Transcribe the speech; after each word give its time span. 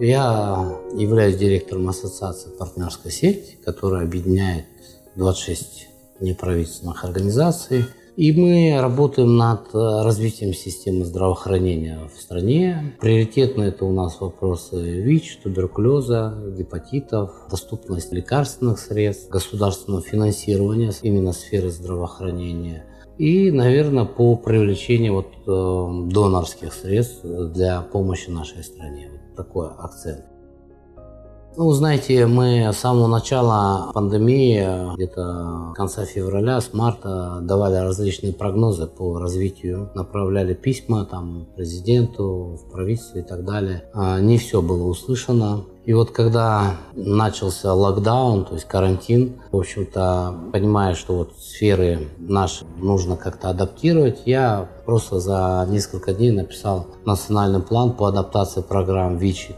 Я 0.00 0.78
являюсь 0.94 1.36
директором 1.36 1.88
ассоциации 1.88 2.50
«Партнерская 2.50 3.10
сеть», 3.10 3.58
которая 3.64 4.04
объединяет 4.04 4.66
26 5.16 5.88
неправительственных 6.20 7.04
организаций. 7.04 7.84
И 8.16 8.32
мы 8.32 8.80
работаем 8.80 9.36
над 9.36 9.72
развитием 9.72 10.52
системы 10.52 11.04
здравоохранения 11.04 11.98
в 12.14 12.20
стране. 12.20 12.96
Приоритетно 13.00 13.62
это 13.62 13.84
у 13.84 13.92
нас 13.92 14.20
вопросы 14.20 14.76
ВИЧ, 14.76 15.40
туберкулеза, 15.42 16.34
гепатитов, 16.56 17.32
доступность 17.50 18.12
лекарственных 18.12 18.78
средств, 18.78 19.28
государственного 19.28 20.02
финансирования 20.02 20.92
именно 21.02 21.32
сферы 21.32 21.70
здравоохранения– 21.70 22.84
и, 23.18 23.50
наверное, 23.50 24.04
по 24.04 24.36
привлечению 24.36 25.14
вот, 25.14 25.26
э, 25.46 26.10
донорских 26.12 26.72
средств 26.72 27.24
для 27.24 27.82
помощи 27.82 28.30
нашей 28.30 28.62
стране. 28.62 29.10
Вот 29.12 29.36
такой 29.36 29.68
акцент. 29.68 30.24
Ну, 31.56 31.72
знаете, 31.72 32.26
мы 32.26 32.70
с 32.72 32.76
самого 32.76 33.08
начала 33.08 33.90
пандемии, 33.92 34.94
где-то 34.94 35.72
конца 35.74 36.04
февраля, 36.04 36.60
с 36.60 36.72
марта, 36.72 37.40
давали 37.42 37.74
различные 37.74 38.32
прогнозы 38.32 38.86
по 38.86 39.18
развитию, 39.18 39.90
направляли 39.96 40.54
письма 40.54 41.04
там 41.04 41.48
президенту, 41.56 42.60
в 42.62 42.70
правительство 42.70 43.18
и 43.18 43.22
так 43.22 43.44
далее. 43.44 43.90
А 43.92 44.20
не 44.20 44.38
все 44.38 44.62
было 44.62 44.84
услышано. 44.86 45.64
И 45.84 45.94
вот 45.94 46.10
когда 46.10 46.76
начался 46.94 47.72
локдаун, 47.72 48.44
то 48.44 48.54
есть 48.54 48.66
карантин, 48.66 49.40
в 49.50 49.56
общем-то, 49.56 50.34
понимая, 50.52 50.94
что 50.94 51.14
вот 51.14 51.32
сферы 51.38 52.08
наши 52.18 52.66
нужно 52.76 53.16
как-то 53.16 53.48
адаптировать, 53.48 54.22
я 54.26 54.68
просто 54.84 55.18
за 55.18 55.66
несколько 55.70 56.12
дней 56.12 56.30
написал 56.30 56.88
национальный 57.06 57.60
план 57.60 57.92
по 57.92 58.06
адаптации 58.06 58.60
программ 58.60 59.16
ВИЧ 59.16 59.50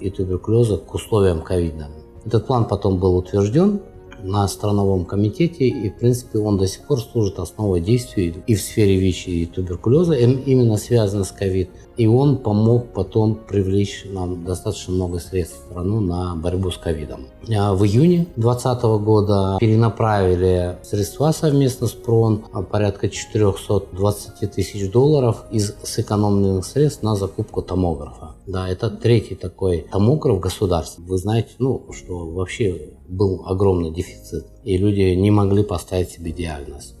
и 0.00 0.10
туберкулеза 0.10 0.78
к 0.78 0.92
условиям 0.92 1.40
ковида. 1.42 1.86
Этот 2.24 2.46
план 2.46 2.64
потом 2.64 2.98
был 2.98 3.16
утвержден 3.16 3.80
на 4.22 4.46
страновом 4.48 5.04
комитете, 5.04 5.68
и, 5.68 5.90
в 5.90 5.98
принципе, 5.98 6.38
он 6.38 6.58
до 6.58 6.66
сих 6.66 6.86
пор 6.86 7.00
служит 7.00 7.38
основой 7.38 7.80
действий 7.80 8.34
и 8.46 8.54
в 8.54 8.60
сфере 8.60 8.96
ВИЧ 8.96 9.28
и 9.28 9.46
туберкулеза, 9.46 10.14
именно 10.14 10.76
связано 10.76 11.24
с 11.24 11.30
ковид. 11.30 11.70
И 11.96 12.06
он 12.06 12.38
помог 12.38 12.92
потом 12.94 13.34
привлечь 13.34 14.06
нам 14.10 14.44
достаточно 14.44 14.94
много 14.94 15.18
средств 15.18 15.58
в 15.58 15.70
страну 15.70 16.00
на 16.00 16.34
борьбу 16.34 16.70
с 16.70 16.78
ковидом. 16.78 17.26
А 17.54 17.74
в 17.74 17.84
июне 17.84 18.26
2020 18.36 18.82
года 19.04 19.56
перенаправили 19.60 20.78
средства 20.82 21.32
совместно 21.32 21.88
с 21.88 21.92
ПРОН, 21.92 22.44
а 22.52 22.62
порядка 22.62 23.10
420 23.10 24.50
тысяч 24.50 24.90
долларов 24.90 25.44
из 25.50 25.74
сэкономленных 25.82 26.64
средств 26.64 27.02
на 27.02 27.16
закупку 27.16 27.60
томографа. 27.60 28.34
Да, 28.46 28.68
это 28.68 28.90
третий 28.90 29.34
такой 29.34 29.86
томограф 29.92 30.36
в 30.36 30.40
государстве. 30.40 31.04
Вы 31.06 31.18
знаете, 31.18 31.50
ну, 31.58 31.86
что 31.92 32.26
вообще 32.30 32.94
был 33.08 33.42
огромный 33.46 33.90
дефицит, 33.90 34.09
и 34.64 34.76
люди 34.76 35.14
не 35.14 35.30
могли 35.30 35.62
поставить 35.62 36.10
себе 36.10 36.32
диагноз. 36.32 36.94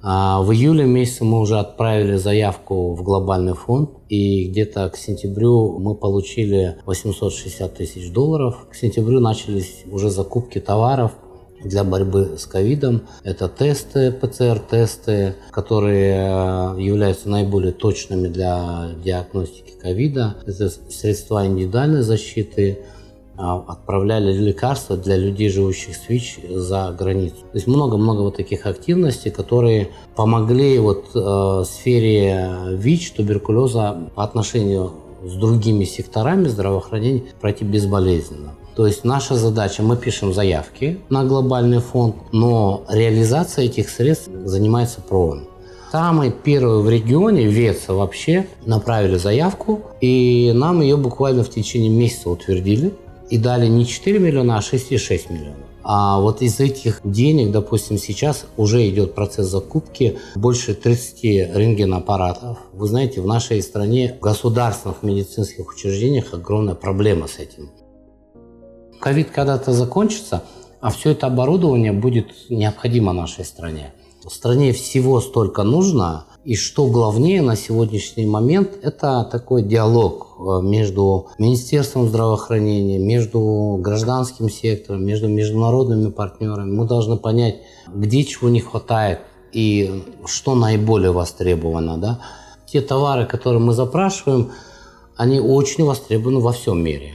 А 0.00 0.42
в 0.42 0.52
июле 0.52 0.84
месяце 0.84 1.24
мы 1.24 1.40
уже 1.40 1.58
отправили 1.58 2.16
заявку 2.16 2.94
в 2.94 3.02
глобальный 3.02 3.54
фонд, 3.54 3.90
и 4.08 4.48
где-то 4.48 4.88
к 4.90 4.96
сентябрю 4.96 5.78
мы 5.78 5.94
получили 5.96 6.76
860 6.86 7.74
тысяч 7.74 8.12
долларов. 8.12 8.68
К 8.70 8.74
сентябрю 8.76 9.18
начались 9.18 9.84
уже 9.90 10.10
закупки 10.10 10.60
товаров 10.60 11.12
для 11.64 11.82
борьбы 11.82 12.36
с 12.38 12.46
ковидом. 12.46 13.02
Это 13.24 13.48
тесты, 13.48 14.12
ПЦР-тесты, 14.12 15.34
которые 15.50 16.14
э, 16.14 16.80
являются 16.80 17.28
наиболее 17.28 17.72
точными 17.72 18.28
для 18.28 18.90
диагностики 19.02 19.72
ковида. 19.80 20.36
Это 20.46 20.70
средства 20.70 21.44
индивидуальной 21.44 22.02
защиты, 22.02 22.78
отправляли 23.38 24.32
лекарства 24.32 24.96
для 24.96 25.16
людей, 25.16 25.48
живущих 25.48 25.96
с 25.96 26.08
ВИЧ 26.08 26.40
за 26.50 26.94
границу. 26.98 27.36
То 27.36 27.56
есть 27.56 27.66
много-много 27.66 28.22
вот 28.22 28.36
таких 28.36 28.66
активностей, 28.66 29.30
которые 29.30 29.90
помогли 30.16 30.78
вот 30.78 31.06
э, 31.14 31.64
сфере 31.64 32.48
ВИЧ, 32.70 33.12
туберкулеза 33.12 34.10
по 34.14 34.24
отношению 34.24 34.92
с 35.24 35.34
другими 35.34 35.84
секторами 35.84 36.48
здравоохранения 36.48 37.22
пройти 37.40 37.64
безболезненно. 37.64 38.54
То 38.74 38.86
есть 38.86 39.04
наша 39.04 39.34
задача, 39.34 39.82
мы 39.82 39.96
пишем 39.96 40.32
заявки 40.32 41.00
на 41.08 41.24
глобальный 41.24 41.80
фонд, 41.80 42.16
но 42.32 42.84
реализация 42.88 43.64
этих 43.64 43.88
средств 43.88 44.30
занимается 44.44 45.00
ПРООН. 45.00 45.46
Самый 45.90 46.30
первый 46.30 46.82
в 46.82 46.90
регионе, 46.90 47.46
ВЕЦа 47.46 47.94
вообще, 47.94 48.46
направили 48.66 49.16
заявку, 49.16 49.80
и 50.00 50.52
нам 50.54 50.82
ее 50.82 50.96
буквально 50.96 51.42
в 51.42 51.50
течение 51.50 51.90
месяца 51.90 52.30
утвердили 52.30 52.92
и 53.30 53.38
дали 53.38 53.66
не 53.66 53.86
4 53.86 54.18
миллиона, 54.18 54.58
а 54.58 54.60
6,6 54.60 55.32
миллионов. 55.32 55.68
А 55.90 56.20
вот 56.20 56.42
из 56.42 56.60
этих 56.60 57.00
денег, 57.02 57.50
допустим, 57.50 57.96
сейчас 57.96 58.44
уже 58.56 58.86
идет 58.88 59.14
процесс 59.14 59.46
закупки 59.46 60.18
больше 60.34 60.74
30 60.74 61.24
рентгенаппаратов. 61.56 62.58
Вы 62.72 62.86
знаете, 62.88 63.22
в 63.22 63.26
нашей 63.26 63.62
стране 63.62 64.16
в 64.18 64.22
государственных 64.22 65.02
медицинских 65.02 65.66
учреждениях 65.68 66.34
огромная 66.34 66.74
проблема 66.74 67.26
с 67.26 67.38
этим. 67.38 67.70
Ковид 69.00 69.30
когда-то 69.30 69.72
закончится, 69.72 70.42
а 70.80 70.90
все 70.90 71.12
это 71.12 71.26
оборудование 71.28 71.92
будет 71.92 72.50
необходимо 72.50 73.12
нашей 73.12 73.44
стране. 73.44 73.94
В 74.24 74.30
стране 74.30 74.72
всего 74.72 75.20
столько 75.20 75.62
нужно, 75.62 76.26
и 76.48 76.56
что 76.56 76.86
главнее 76.86 77.42
на 77.42 77.56
сегодняшний 77.56 78.24
момент, 78.24 78.70
это 78.80 79.22
такой 79.30 79.62
диалог 79.62 80.28
э, 80.38 80.62
между 80.62 81.28
Министерством 81.36 82.08
здравоохранения, 82.08 82.98
между 82.98 83.76
гражданским 83.78 84.48
сектором, 84.48 85.04
между 85.04 85.28
международными 85.28 86.10
партнерами. 86.10 86.70
Мы 86.70 86.86
должны 86.86 87.18
понять, 87.18 87.56
где 87.94 88.24
чего 88.24 88.48
не 88.48 88.60
хватает 88.60 89.18
и 89.52 90.02
что 90.24 90.54
наиболее 90.54 91.12
востребовано. 91.12 91.98
Да? 91.98 92.20
Те 92.64 92.80
товары, 92.80 93.26
которые 93.26 93.60
мы 93.60 93.74
запрашиваем, 93.74 94.50
они 95.18 95.40
очень 95.40 95.84
востребованы 95.84 96.40
во 96.40 96.52
всем 96.52 96.82
мире. 96.82 97.12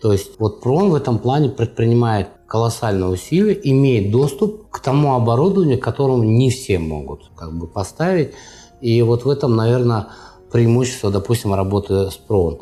То 0.00 0.12
есть 0.12 0.38
вот 0.38 0.60
ПРОН 0.60 0.90
в 0.90 0.94
этом 0.94 1.18
плане 1.18 1.48
предпринимает 1.48 2.28
колоссальные 2.46 3.08
усилия, 3.08 3.58
имеет 3.64 4.10
доступ 4.10 4.70
к 4.70 4.80
тому 4.80 5.14
оборудованию, 5.14 5.78
которому 5.78 6.22
не 6.22 6.50
все 6.50 6.78
могут 6.78 7.30
как 7.36 7.56
бы 7.56 7.66
поставить. 7.66 8.32
И 8.80 9.02
вот 9.02 9.24
в 9.24 9.28
этом, 9.28 9.56
наверное, 9.56 10.08
преимущество, 10.52 11.10
допустим, 11.10 11.52
работы 11.52 12.10
с 12.10 12.16
ПРОН. 12.16 12.60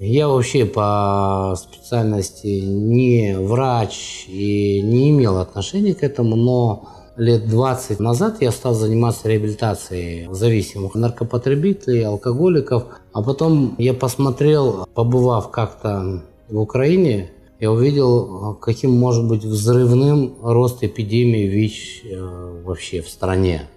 Я 0.00 0.28
вообще 0.28 0.64
по 0.64 1.56
специальности 1.56 2.60
не 2.60 3.36
врач 3.36 4.26
и 4.28 4.80
не 4.80 5.10
имел 5.10 5.38
отношения 5.38 5.94
к 5.94 6.04
этому, 6.04 6.36
но 6.36 6.88
лет 7.18 7.48
20 7.48 8.00
назад 8.00 8.38
я 8.40 8.50
стал 8.52 8.74
заниматься 8.74 9.28
реабилитацией 9.28 10.28
зависимых 10.30 10.94
наркопотребителей, 10.94 12.06
алкоголиков. 12.06 12.84
А 13.12 13.22
потом 13.22 13.74
я 13.78 13.92
посмотрел, 13.94 14.86
побывав 14.94 15.50
как-то 15.50 16.22
в 16.48 16.58
Украине, 16.58 17.30
я 17.60 17.72
увидел, 17.72 18.54
каким 18.60 18.92
может 18.92 19.26
быть 19.26 19.44
взрывным 19.44 20.36
рост 20.40 20.84
эпидемии 20.84 21.48
ВИЧ 21.48 22.02
э, 22.04 22.62
вообще 22.64 23.02
в 23.02 23.08
стране. 23.08 23.68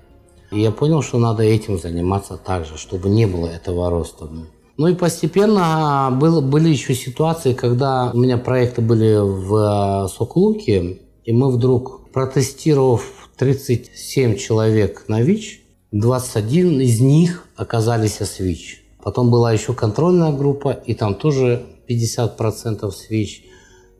И 0.51 0.61
я 0.61 0.71
понял, 0.71 1.01
что 1.01 1.17
надо 1.17 1.43
этим 1.43 1.79
заниматься 1.79 2.37
также, 2.37 2.77
чтобы 2.77 3.09
не 3.09 3.25
было 3.25 3.47
этого 3.47 3.89
роста. 3.89 4.29
Ну 4.77 4.87
и 4.87 4.93
постепенно 4.93 6.15
было, 6.19 6.41
были 6.41 6.69
еще 6.69 6.93
ситуации, 6.93 7.53
когда 7.53 8.11
у 8.13 8.17
меня 8.17 8.37
проекты 8.37 8.81
были 8.81 9.17
в 9.17 10.05
э, 10.05 10.07
Сокулуке, 10.09 10.99
и 11.23 11.33
мы 11.33 11.51
вдруг, 11.51 12.11
протестировав 12.11 13.20
37 13.41 14.37
человек 14.37 15.05
на 15.07 15.23
ВИЧ, 15.23 15.61
21 15.91 16.79
из 16.79 17.01
них 17.01 17.47
оказались 17.55 18.21
с 18.21 18.37
ВИЧ. 18.37 18.83
Потом 19.03 19.31
была 19.31 19.51
еще 19.51 19.73
контрольная 19.73 20.31
группа, 20.31 20.69
и 20.69 20.93
там 20.93 21.15
тоже 21.15 21.63
50% 21.89 22.91
с 22.91 23.09
ВИЧ. 23.09 23.45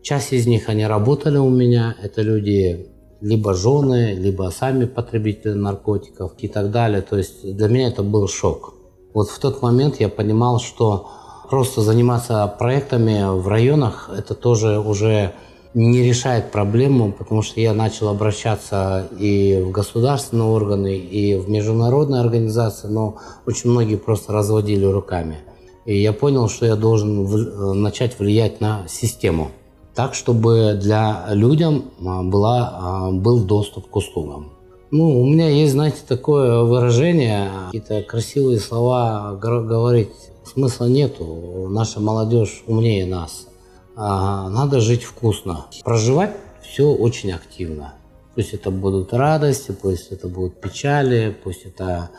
Часть 0.04 0.34
из 0.34 0.46
них, 0.46 0.70
они 0.70 0.86
работали 0.86 1.40
у 1.40 1.50
меня. 1.50 1.96
Это 2.04 2.22
люди 2.22 2.86
либо 3.20 3.56
жены, 3.56 4.14
либо 4.14 4.52
сами 4.56 4.86
потребители 4.86 5.54
наркотиков 5.54 6.34
и 6.38 6.48
так 6.48 6.70
далее. 6.70 7.02
То 7.02 7.18
есть 7.18 7.56
для 7.56 7.68
меня 7.68 7.88
это 7.88 8.04
был 8.04 8.28
шок. 8.28 8.76
Вот 9.16 9.32
в 9.32 9.40
тот 9.40 9.64
момент 9.64 10.00
я 10.00 10.10
понимал, 10.10 10.60
что 10.60 11.10
просто 11.50 11.82
заниматься 11.82 12.46
проектами 12.60 13.24
в 13.42 13.48
районах, 13.48 14.12
это 14.16 14.36
тоже 14.36 14.80
уже 14.80 15.34
не 15.74 16.04
решает 16.04 16.52
проблему, 16.52 17.12
потому 17.12 17.42
что 17.42 17.60
я 17.60 17.74
начал 17.74 18.10
обращаться 18.10 19.08
и 19.18 19.62
в 19.64 19.72
государственные 19.72 20.48
органы, 20.48 20.98
и 20.98 21.36
в 21.36 21.50
международные 21.50 22.22
организации, 22.22 22.88
но 22.88 23.18
очень 23.46 23.70
многие 23.70 23.96
просто 23.96 24.34
разводили 24.34 24.86
руками. 24.86 25.38
И 25.86 26.00
я 26.00 26.14
понял, 26.14 26.50
что 26.50 26.66
я 26.66 26.76
должен 26.76 27.26
в, 27.26 27.74
начать 27.74 28.20
влиять 28.20 28.62
на 28.62 28.86
систему 28.88 29.52
так, 29.96 30.14
чтобы 30.14 30.78
для 30.82 31.26
людям 31.30 31.86
а, 32.06 32.24
была, 32.24 32.72
а, 32.74 33.12
был 33.12 33.44
доступ 33.44 33.88
к 33.88 33.96
услугам. 33.96 34.52
Ну, 34.90 35.22
у 35.22 35.26
меня 35.26 35.50
есть, 35.50 35.72
знаете, 35.72 35.98
такое 36.08 36.64
выражение, 36.64 37.50
какие-то 37.68 38.02
красивые 38.02 38.60
слова 38.60 39.34
говорить 39.36 40.10
Смысла 40.44 40.86
нету. 40.86 41.68
Наша 41.70 42.02
молодежь 42.02 42.64
умнее 42.68 43.06
нас. 43.06 43.48
А, 43.96 44.50
надо 44.50 44.80
жить 44.80 45.04
вкусно. 45.04 45.66
Проживать 45.84 46.36
все 46.62 46.88
очень 46.94 47.32
активно. 47.32 47.96
Пусть 48.36 48.54
это 48.54 48.72
будут 48.72 49.14
радости, 49.14 49.72
пусть 49.72 50.12
это 50.12 50.28
будут 50.28 50.62
печали, 50.62 51.36
пусть 51.44 51.66
это... 51.66 52.10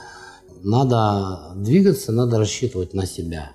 Надо 0.64 1.54
двигаться, 1.56 2.12
надо 2.12 2.38
рассчитывать 2.38 2.94
на 2.94 3.04
себя. 3.04 3.52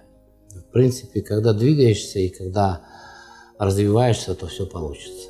В 0.49 0.73
принципе, 0.73 1.21
когда 1.21 1.53
двигаешься 1.53 2.19
и 2.19 2.27
когда 2.27 2.81
развиваешься, 3.57 4.35
то 4.35 4.47
все 4.47 4.65
получится. 4.65 5.29